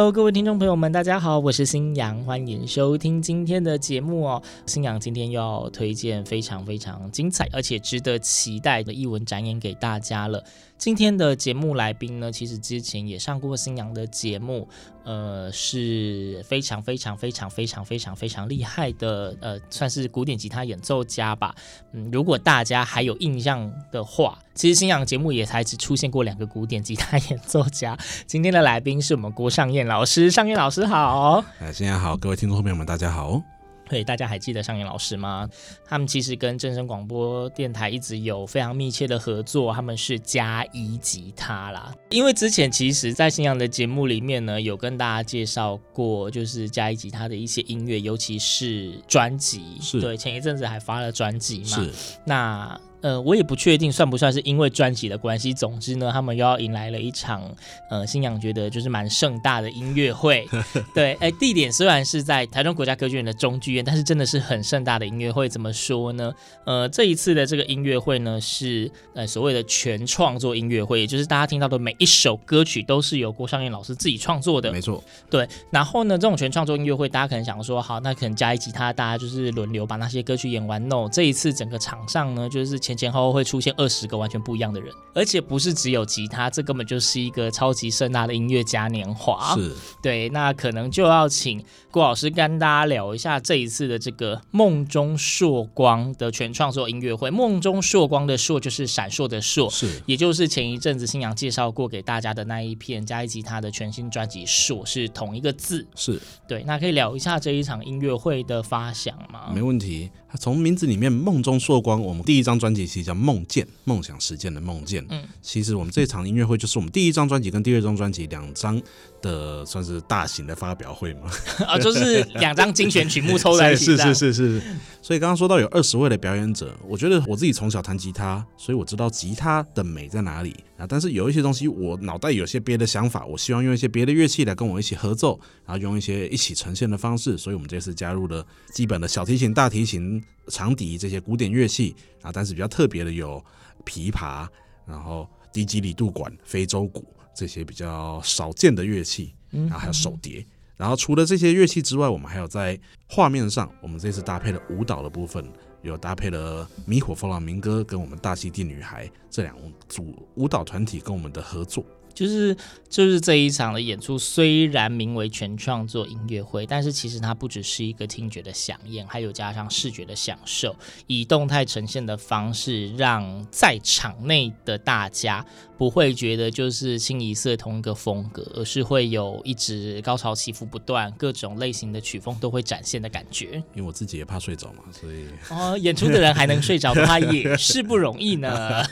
[0.00, 4.42] Hello，各位听众朋友们，大家好，我是新阳，欢迎收听今天的节目哦。
[4.64, 10.42] 新阳今天要推荐非常非常精彩而且值得期待的艺文展演给大家了。
[10.78, 14.66] 今天的节目来宾呢，其实之前也上过新阳的节目，
[15.04, 21.54] 呃，是非常非常非常非常非常非常厉害的，呃，算是古典吉他演奏家吧。
[21.92, 27.94] 嗯，如果大家还有印象的话，其实新阳节目也才只出现过两个古典吉他演奏家。
[28.26, 31.44] 今天的来宾是我们郭尚彦老师，尚燕老师好。
[31.58, 33.42] 哎，新年好，各位听众朋友们，大家好。
[33.88, 35.48] 对，大家还记得尚彦老师吗？
[35.84, 41.92] 他们其实跟正声广播电台一直有非常密切的合作，他们是加一吉他啦。
[42.10, 49.76] 因为之前其实，在新阳的节目里面呢，有跟大家介绍过，就是加一吉他的一些音乐，尤其是专辑。
[49.80, 51.66] 是对，前一阵子还发了专辑嘛。
[51.66, 51.90] 是。
[52.24, 55.54] 那呃，我也不确定算不算是因为专辑的关系。
[55.54, 57.42] 总之呢，他们又要迎来了一场
[57.88, 60.46] 呃，星洋觉得就是蛮盛大的音乐会。
[60.94, 65.48] 对，哎，地点虽然是在台中国家歌剧院的中剧院，但是真的是很盛大的音乐会。
[65.48, 66.32] 怎么说呢？
[66.66, 74.70] 呃，这一次的这个音乐会呢，是呃所谓的全创作音乐会，也就是大家听到的每一首歌曲都是由郭尚燕老师自己创作的。
[74.70, 75.02] 没错。
[75.30, 80.86] 对，然后呢，这种全创作音乐会，大家可能想说，好，那可能加一吉他，大家就是轮流把那些歌曲演完。
[80.86, 82.78] No，这一次整个场上呢，就是。
[82.90, 89.54] 前前后后会出现二十个完全不一样的人，而且不是只有吉他，这根本就是一个超级盛大的音乐嘉年华。
[89.54, 97.30] 是，对，那可能就要请郭老师跟大家聊一下这一次的这个梦中烁光的全创作音乐会。
[97.30, 105.86] 梦中烁光的烁就是闪烁的烁，是，也就是前一阵子新阳介绍过给大家的那一片加一吉他的全新专辑《烁》是同一个字。
[105.94, 109.52] 是，对，那可以聊一下这一场音乐会的发想吗？
[109.54, 110.10] 没问题。
[110.38, 115.04] 从名字里面“梦中烁光”，我们第一张专辑其实叫《梦见》，梦想实践的梦见。
[115.08, 118.80] 嗯，其实我们这场音乐会就是我们第一张专辑跟第二张专辑两张
[119.20, 121.30] 的算是大型的发表会嘛。
[121.66, 123.84] 啊，就是两张精选曲目抽在一起。
[123.84, 124.62] 是是是是。
[125.02, 130.86] 所以刚刚说到有二十位的表演者，我觉得我自己从小弹吉他，所以我知道吉他的美在哪里啊。
[130.88, 137.38] 但是有一些东西我脑袋有些别的想法，我希望用一些别的乐器来跟我一起合奏，然后用一些一起呈现的方式。
[137.38, 140.22] 所以我们这次加入了基本的小提琴、大提琴。
[140.48, 143.40] 长笛这些古典乐器啊，但是比较特别的有
[143.84, 144.48] 琵琶，
[144.84, 150.44] 然后低基里杜管、非洲鼓这些比较少见的乐器，然后还有手碟。
[150.76, 155.46] 然后除了这些乐器之外，我们还有在画面上，我们这次搭配了舞蹈的部分，
[155.82, 159.54] 有搭配了迷火凤浪明歌跟我们大溪地女孩这两
[159.88, 161.84] 组舞蹈团体跟我们的合作。
[162.14, 162.56] 就是
[162.88, 170.74] 就是这一场的演出，虽然名为全创作音乐会，但是其实它不只是一个听觉的响应，还有加上视觉的享受，
[171.06, 175.44] 以动态呈现的方式，让在场内的大家
[175.78, 183.62] 不会觉得就是清一色同一个风格，而是会有一直高潮起伏不断，各种类型的曲风都会展现的感觉。
[183.74, 188.82] 因为我自己也怕睡着嘛，所以哦，演出的人还能睡着的话也是不容易呢。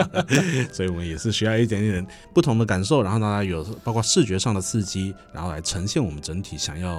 [0.72, 6.90] 所以我们也是需要一点点不同的感受，然后大家有包括视觉上的刺激，然后来呈现我们整体想要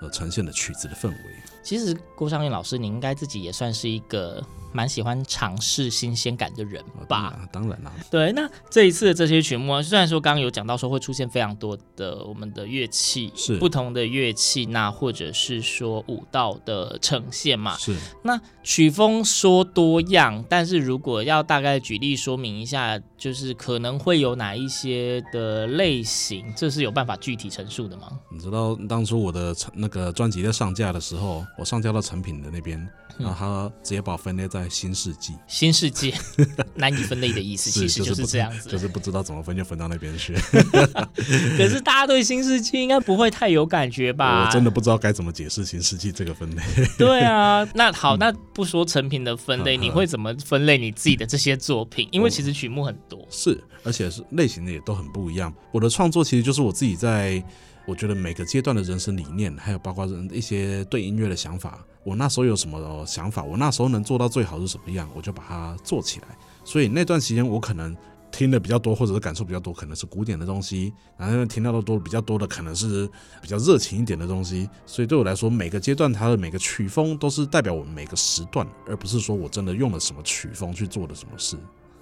[0.00, 1.16] 呃呈现的曲子的氛围。
[1.62, 4.44] 其实郭尚彦老师，你应该自己也算是一个
[4.74, 7.38] 蛮喜欢尝试新鲜感的人吧？
[7.40, 7.92] 哦、当然啦。
[8.10, 17.76] 对，那这一次的这些曲目，虽然说刚刚有讲到说会出现非常多的我们的乐器，是不同的乐器，那或者是说舞蹈的呈现嘛？
[17.78, 17.96] 是。
[18.22, 28.08] 那曲风说多样，但是如果要大概举例说明一下，就是可能会有哪一些的类型，这是有办法具体陈述的吗？
[28.32, 32.78] 你知道当初我的那个专辑在上架的时候，我上架到成品的那边，
[33.18, 36.14] 然后他直接把我分类在在新世纪，新世纪
[36.74, 40.32] 难以分类的意思，其实就是这样子，就是不知道怎么分就分到那边去。
[41.56, 44.46] 可是大家对新世纪应该不会太有感觉吧？
[44.46, 46.62] 我真的不知道该怎么解释新世纪这个分类。
[46.96, 52.08] 对啊， 那好，那不说成品的分类，你会怎么分类你自己的这些作品？
[52.10, 55.52] 因为其实曲目很多，是，而且是类型的也都很不一样。
[55.72, 57.44] 我的创作其实就是我自己在。
[57.86, 66.28] 我觉得每个阶段的人生理念，还有包括人一些对音乐的想法，我那时候有什么想法，我那时候能做到最好是什么样，我就把它做起来。
[66.64, 67.94] 所以那段时间我可能
[68.32, 73.06] 听的比较多，或者是感受比较多，可能是古典的东西；然后听到的多比较多的，可能是
[73.42, 74.68] 比较热情一点的东西。
[74.86, 81.56] 所以对我来说，每个阶段它的每个曲风都是代表我们每个时段，而不是说我真的用了什么曲风去做的什么事。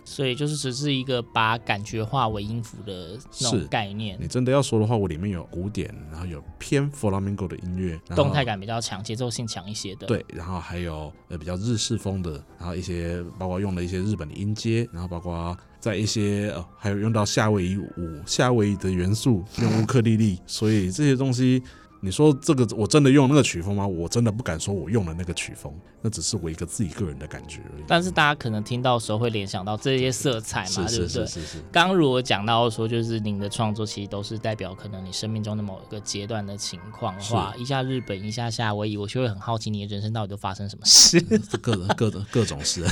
[0.04, 4.18] 所以就是只是一个把感觉化为音符的那种概念。
[4.20, 10.06] 你真的要说的话，我里面有古典，然后有偏 Flamenco 的音乐，动态感比较强，节奏性强一些的。
[10.06, 17.88] 对，然后还有呃比较日式风的，然后一些包括用了一些日本的音阶，然后包括在一些呃还有用到夏威夷舞、
[18.26, 21.62] 夏威夷的元素，用乌克丽丽，所以这些东西。
[22.04, 23.86] 你说这个我真的用那个曲风吗？
[23.86, 27.84] 我真的不敢说我用了那个曲风，那只是我一个自己个人的感觉而已。
[27.86, 31.24] 但是大家可能听到的时候会联想到这些色彩嘛，对不对？
[31.24, 31.58] 是是是。
[31.70, 41.20] 刚如果讲到说，就是您的创作其实都是代表可能你生命中的某一个阶段的情况的话，一下日本，一下夏威夷，我就会很好奇你的人生到底都发生什么事？
[41.62, 42.84] 各种各种各种事。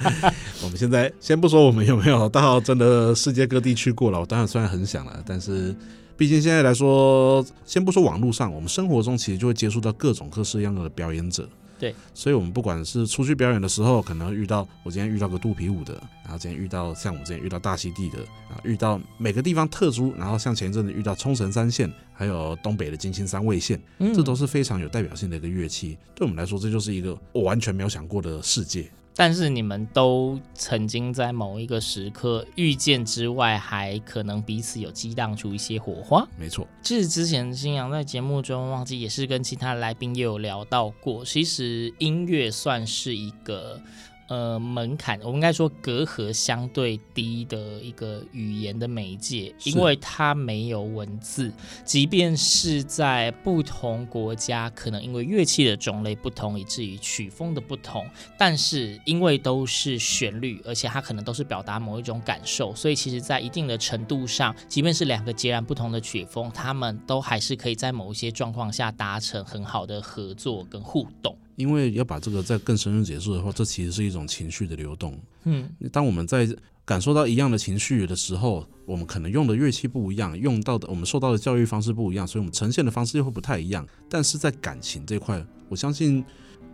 [0.64, 5.76] 我们现在先不说我们有没有到真的世界各地去过了，我当然虽然很想了，但是。
[6.18, 11.48] 毕竟现在来说，先不说网络上，我们生活中其实就会接触到各种各式样的表演者。
[11.78, 15.94] 对，所以我们不管是出去表演的时候，可能遇到我今天遇到个肚皮舞的，
[16.24, 18.18] 然后今天遇到像我之前遇到大溪地的，
[18.50, 23.80] 啊，遇到每个地方特殊，然后像前一阵子遇到冲绳三线，还有东北的金星三味线，
[24.12, 25.96] 这都是非常有代表性的一个乐器。
[26.16, 28.90] 对我们来说，这就是一个我完全没有想过的世界。
[29.18, 36.24] 但是你们都曾经在某一个时刻遇见之外，还可能彼此有激荡出一些火花。
[36.38, 43.82] 没错，其实之前新阳在节目中忘记也是跟其他来宾也有聊到过，其实音乐算是一个。
[44.28, 51.50] 呃，门槛我们应该说隔阂相对低的一个语言的媒介，因为它没有文字，
[51.82, 58.06] 即便是在不同国家，可能因为乐器的种类不同，以至于曲风的不同，
[58.38, 71.34] 但是因为都是旋律，而且它可能都是表达某一种感受，所以其实在一定的程度上，即便是两个截然不同的曲风，他们都还是可以在某一些状况下达成很好的合作跟互动。
[71.58, 75.18] 因为要把这个再更深入解释的话，这其实是一种情绪的流动。
[75.42, 76.48] 嗯，当我们在
[76.84, 83.84] 感受到一样的情绪的时候，我们可能用的乐器不一样，用到的我们受到的教育方式不一样，所以我们呈现的方式又会不太一样。
[84.08, 86.24] 但是在感情这块，我相信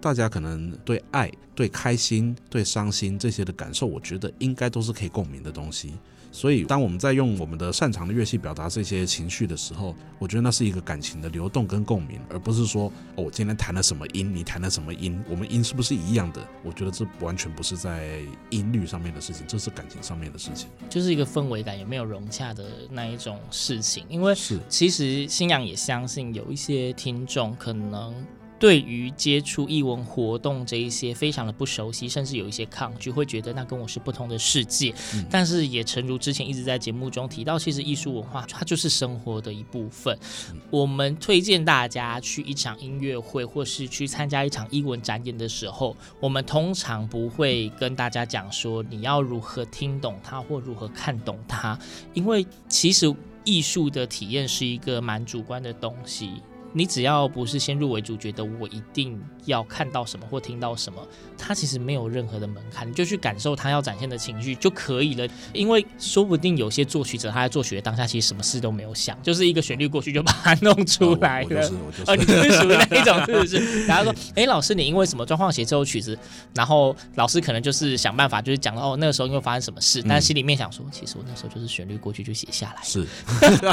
[0.03, 5.95] 大家可能对爱、对开心、对伤心这些的感受，我觉得应该都是可以共鸣的东西。
[6.35, 16.45] 所以，当我们在用我们的擅长的乐器表达这些情绪的时候，我觉得那是一个感情的流动跟共鸣，而不是说哦，我今天弹了什么音，你弹了什么音，我们音是不是一样的？
[16.65, 18.21] 我觉得这完全不是在
[18.51, 24.05] 音律上面的事情，这是感情上面的事情，就是一个氛围感有没有融洽的那一种事情。
[24.09, 28.13] 因为是其实新阳也相信有一些听众可能。
[28.59, 34.95] 对于接触艺文活动这一些非常的不熟悉，甚至有一些抗拒，会觉得那跟我是不同的世界。
[35.15, 40.17] 嗯、但是也诚如之前一直在节目中提到，其实艺术文化它就是生活的一部分。
[40.53, 51.79] 嗯、我们推荐大家去一场音乐会，或是去参加一场艺文展演的时候，我们通常不会跟大家讲说你要如何听懂它或如何看懂它，
[52.15, 56.41] 因为其实艺术的体验是一个蛮主观的东西。
[56.77, 61.01] 你只要不是先入为主，觉得我一定要看到什么或听到什么，
[61.39, 65.27] 它其实没有任何的门槛，你就去感受他要展现的情绪就可以了。
[65.53, 71.65] 因为说不定有些作曲者他在作曲的当下，其实什么事都没有想，就是一个旋律过去就把它弄出来了。
[71.71, 71.71] 哦，
[72.09, 73.87] 哦，你就是属于那一种，是不是？
[73.87, 76.19] 然后说，哎，老师，你因为什么状况写这首曲子？
[76.55, 82.83] 然后老师可能就是想办法，就是讲到哦，那个时候因为发生什么事，但心里面想说，其实我那时候就是旋律过去就写下来。
[82.83, 83.07] 是，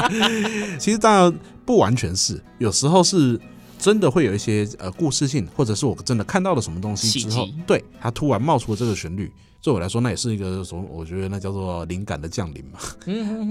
[0.78, 1.34] 其实当然。
[1.64, 3.40] 不完全是，有时候是
[3.78, 10.84] 真的会有一些呃故事性，或者是我真的看到了什么东西之后，对，它突然冒出了这个旋律，对我来说那也是一个什么？
[10.90, 12.78] 我觉得那叫做灵感的降临嘛。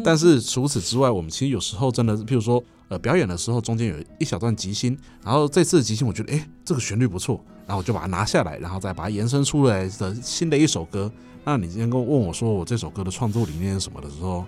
[0.03, 11.11] 但是除此之外，我们其实有时候真的，譬如说呃表演的时候，中间有一小段即兴，然后这次的即兴我觉得哎这个旋律不错，然后我就把它拿下来，然后再把它延伸出来的新的一首歌。
[11.43, 14.45] 那你今天跟我问我说我这首歌的创作理念是什么的时候，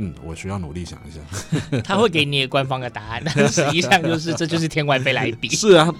[0.00, 1.20] 嗯，我需要努力想一下。
[1.82, 5.48] 他会给你官方的答案，但实际上就是这就是天外飞来笔。
[5.54, 5.92] 是啊，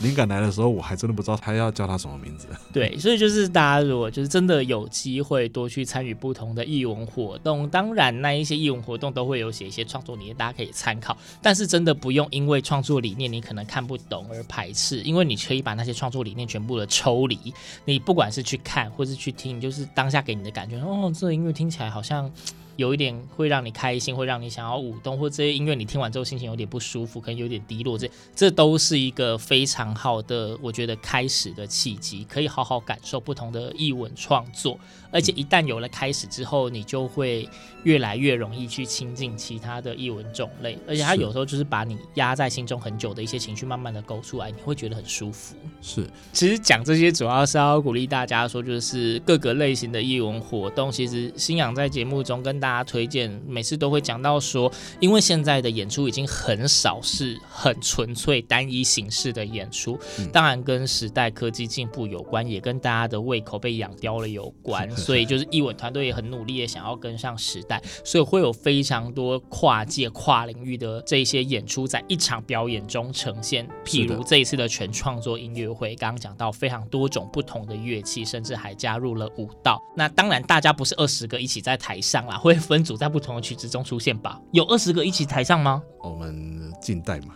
[0.00, 2.46] 灵感来的时候，我还真的不知道他要叫他什么名字。
[2.72, 11.16] 对，所以就是大家如果就是真的有机会多去参与不同的艺文活动，当然那一些艺文活动都会有写一些创作理念，大家可以参考。
[11.40, 17.38] 但是真的不用因为创作理念你可能看不懂而排斥，因为你可以把那些创作理念全部的抽离。
[17.86, 22.30] 你不管是去看或是去听，就是当下给你的感觉，哦，这个音乐听起来好像。
[22.78, 34.78] 有一点会让你开心，会让你想要舞动，或这些音乐你听完之后心情有点不舒服，可能有点低落，这这都是一个非常好的，我觉得开始的契机，可以好好感受不同的译文创作。
[35.10, 37.48] 而且一旦有了开始之后，你就会
[37.82, 40.78] 越来越容易去亲近其他的译文种类。
[40.86, 45.56] 而且它有时候就是把你压在心中很久的一些情绪，慢慢的勾出来，你会觉得很舒服。
[45.80, 54.70] 是，其实讲这些主要是要鼓励大家说，就是各个类型的译文活动，其实新阳在节目中跟大家推荐，每次都会讲到说，
[55.00, 64.90] 因为现在的演出已经很少是很纯粹单一形式的演出，嗯、当然跟时代科技进步有关，也跟大家的胃口被养刁了有关。
[64.96, 73.68] 所以就是艺文团队也很努力的想要跟上时代，所以会有非常多跨界跨领域的这些演出在一场表演中呈现。
[73.84, 79.80] 譬如这一次的全创作音乐会，刚刚讲到非常多种不同的乐器，甚至还加入了舞蹈。
[79.96, 84.40] 那当然大家不是二十个一起在台上啦，会分组在不同的曲子中出现吧？
[84.52, 85.82] 有二十个一起台上吗？
[86.02, 87.34] 我们近代嘛。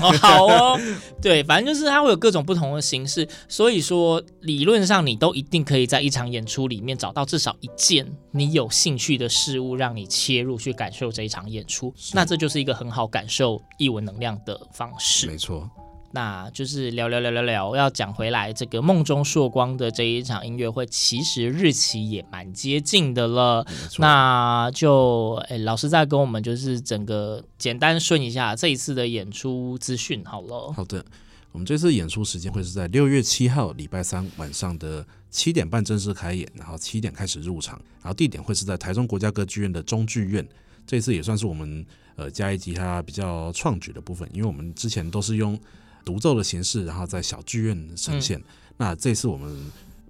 [0.00, 0.80] 哦，好哦，
[1.20, 11.92] 对，反正就是它会有各种不同的形式，所以说理论上你都一定可以在一场演出里面找到至少一件你有兴趣的事物，让你切入去感受这一场演出。
[12.12, 15.26] 那这就是一个很好感受艺文能量的方式。
[15.26, 15.68] 没错。
[16.10, 23.66] 那就是聊聊聊聊聊，要讲回来，这个梦中朔光的这一场音乐会，其实日期也蛮接近的了。
[23.98, 30.72] 那就诶，老师再跟我们就是整个简单顺一下这一次的演出资讯好了。
[30.72, 31.04] 好的，
[31.52, 40.48] 我们这次演出时间会是在六月七号礼拜三晚上的七点半正式开演，然后七点开始入场，然后地点会是在台中国家歌剧院的中剧院。
[40.86, 41.84] 这次也算是我们
[42.16, 45.60] 呃加一吉他比较创举的部分，因为我们之前都是用。
[46.04, 48.38] 独奏的形式，然后在小剧院呈现。
[48.38, 48.44] 嗯、
[48.76, 49.54] 那这次我们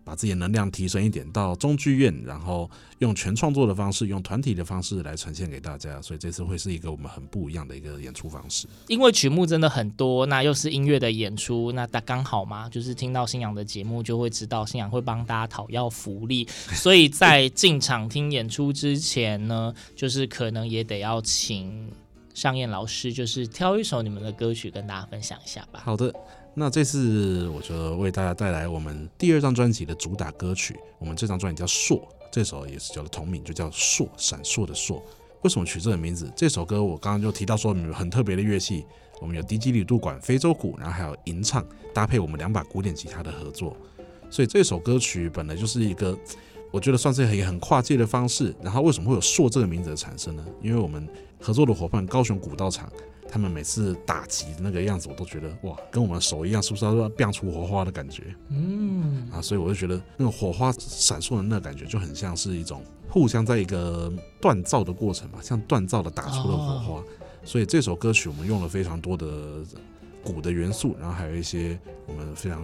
[0.05, 6.01] 把自己的能量提升一点，到中剧院，然后用全创作的方式，用团体的方式来呈现给大家。
[6.01, 8.67] 所以这次会是一个我们很不一样的一个演出方式。
[8.87, 16.49] 因为曲目真的很多，那又是音乐的演出，那大刚好嘛，就是听到新阳的节目就会知道新阳会帮大家讨要福利。
[16.73, 21.87] 所以在进场听演出之前呢，就是可能也得要请。
[22.39, 25.83] 尚燕老师，就是挑一首你们的歌曲跟大家分享一下吧。
[25.85, 26.15] 好的，
[26.55, 30.79] 那这次我就为大家带来我们第二张专辑的主打歌曲。
[31.01, 31.97] 我们这张专辑叫《硕》，
[32.31, 35.03] 这首也是叫做同名，就叫硕，闪烁的烁。
[35.43, 36.33] 为什么取这个名字？
[36.37, 38.87] 这首歌我刚刚就提到说，很特别的乐器，
[39.21, 43.77] 我们有低基里杜管、非洲鼓，然后还有吟唱，搭配我们两把古典吉他的合作。
[44.31, 46.17] 所以这首歌曲本来就是一个。
[46.71, 48.55] 我觉得算是一个很跨界的方式。
[48.63, 50.45] 然后为什么会有“硕”这个名字的产生呢？
[50.63, 51.07] 因为我们
[51.41, 52.91] 合作的伙伴高雄古道场，
[53.29, 58.23] 他们每次打击的那个样子，我都觉得哇，跟我们的手一样，是不是要变出火花的感觉？
[58.51, 67.03] 嗯啊，所以我就觉得那个火花闪烁的那个感觉，就很像是一种互相在一个锻造的过程嘛，像锻造的打出了火花。
[67.45, 69.27] 所以这首歌曲我们用了非常多的。
[70.23, 72.63] 鼓的元素，然后还有一些我们非常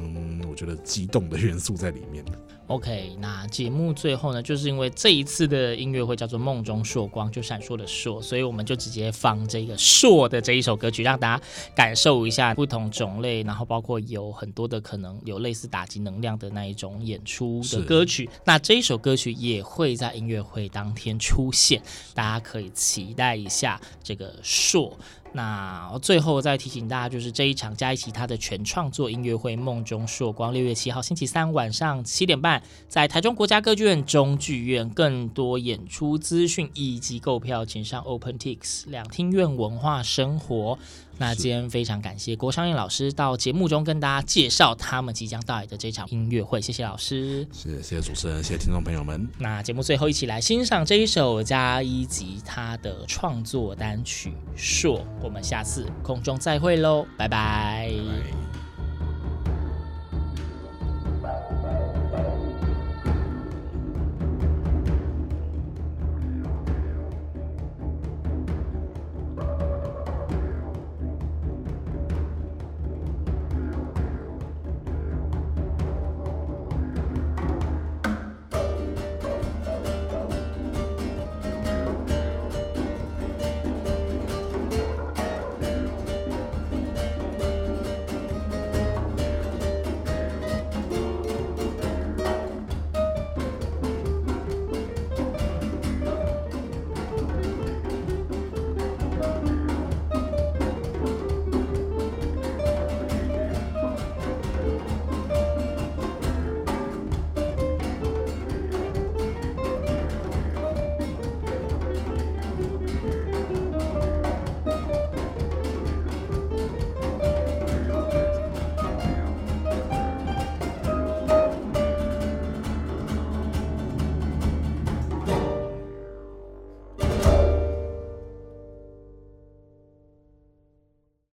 [0.49, 2.25] 我觉得激动的元素在里面。
[2.68, 11.42] OK，那节目最后呢，就是因为这一次的音乐会叫做“梦中烁光”，就闪烁的烁，所以我们就直接放这个“烁”的这一首歌曲，让大家
[11.76, 18.30] 感受一下不同种类，然后包括有很多的可能有类似打击能量的那一种演出的歌曲。
[18.46, 21.82] 那这一首歌曲也会在音乐会当天出现，
[22.14, 24.96] 大家可以期待一下这个“硕”。
[25.37, 34.85] 那最后再提醒大家，就是这一场加一起他的全创作音乐会《梦中硕光》，六月七号星期三晚上七点半，在台中国家歌剧院中剧院。
[34.95, 40.79] 更多演出资讯以及购票，请上 OpenTix 两厅院文化生活。
[41.18, 49.28] 那今天非常感谢郭尚彦老师到节目中跟大家介绍他们即将到来的这场音乐会，谢谢老师，谢谢谢谢主持人，谢谢听众朋友们。
[49.38, 57.90] 那节目最后一起来欣赏这一首加一吉他的创作单曲《硕》，我们下次空中再会喽，拜拜。
[57.90, 58.44] 拜拜。